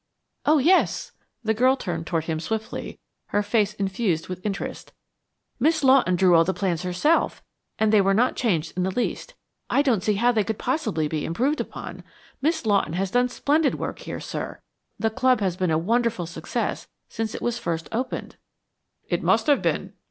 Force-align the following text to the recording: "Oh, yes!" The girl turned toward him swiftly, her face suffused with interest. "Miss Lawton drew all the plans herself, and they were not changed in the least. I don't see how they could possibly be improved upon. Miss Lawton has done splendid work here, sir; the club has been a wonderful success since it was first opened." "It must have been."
"Oh, 0.47 0.57
yes!" 0.57 1.11
The 1.43 1.53
girl 1.53 1.75
turned 1.75 2.07
toward 2.07 2.23
him 2.23 2.39
swiftly, 2.39 2.99
her 3.27 3.43
face 3.43 3.75
suffused 3.77 4.29
with 4.29 4.43
interest. 4.43 4.93
"Miss 5.59 5.83
Lawton 5.83 6.15
drew 6.15 6.33
all 6.35 6.43
the 6.43 6.55
plans 6.55 6.81
herself, 6.81 7.43
and 7.77 7.93
they 7.93 8.01
were 8.01 8.15
not 8.15 8.35
changed 8.35 8.73
in 8.75 8.81
the 8.81 8.89
least. 8.89 9.35
I 9.69 9.83
don't 9.83 10.01
see 10.01 10.15
how 10.15 10.31
they 10.31 10.43
could 10.43 10.57
possibly 10.57 11.07
be 11.07 11.23
improved 11.23 11.61
upon. 11.61 12.03
Miss 12.41 12.65
Lawton 12.65 12.93
has 12.93 13.11
done 13.11 13.29
splendid 13.29 13.75
work 13.75 13.99
here, 13.99 14.19
sir; 14.19 14.59
the 14.99 15.11
club 15.11 15.39
has 15.39 15.55
been 15.55 15.69
a 15.69 15.77
wonderful 15.77 16.25
success 16.25 16.87
since 17.07 17.35
it 17.35 17.41
was 17.43 17.59
first 17.59 17.87
opened." 17.91 18.37
"It 19.07 19.21
must 19.21 19.45
have 19.45 19.61
been." 19.61 19.93